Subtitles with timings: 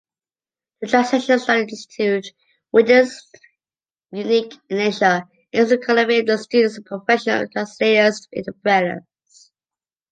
[0.81, 2.25] The Translation Study Institute,
[2.71, 3.23] which is
[4.11, 9.51] unique in Asia, aims at cultivating the students into professional translators and interpreters.